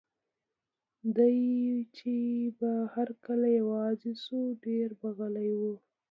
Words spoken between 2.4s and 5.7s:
به هر کله یوازې شو، ډېر به غلی و.